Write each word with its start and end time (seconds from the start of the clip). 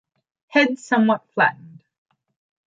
Head 0.47 0.79
somewhat 0.79 1.27
flattened. 1.35 1.83